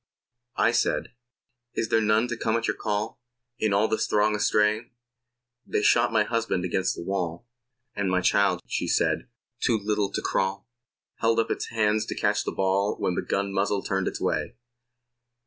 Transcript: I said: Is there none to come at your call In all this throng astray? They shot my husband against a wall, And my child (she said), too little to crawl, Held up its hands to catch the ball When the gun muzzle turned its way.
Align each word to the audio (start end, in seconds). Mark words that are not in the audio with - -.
I 0.55 0.71
said: 0.71 1.11
Is 1.75 1.89
there 1.89 2.01
none 2.01 2.27
to 2.29 2.35
come 2.35 2.57
at 2.57 2.65
your 2.67 2.75
call 2.75 3.19
In 3.59 3.71
all 3.71 3.87
this 3.87 4.07
throng 4.07 4.33
astray? 4.35 4.89
They 5.63 5.83
shot 5.83 6.11
my 6.11 6.23
husband 6.23 6.65
against 6.65 6.97
a 6.97 7.03
wall, 7.03 7.45
And 7.95 8.09
my 8.09 8.19
child 8.21 8.61
(she 8.65 8.87
said), 8.87 9.27
too 9.59 9.77
little 9.79 10.11
to 10.13 10.21
crawl, 10.23 10.67
Held 11.17 11.39
up 11.39 11.51
its 11.51 11.67
hands 11.67 12.07
to 12.07 12.15
catch 12.15 12.43
the 12.45 12.51
ball 12.51 12.95
When 12.95 13.13
the 13.13 13.21
gun 13.21 13.53
muzzle 13.53 13.83
turned 13.83 14.07
its 14.07 14.19
way. 14.19 14.55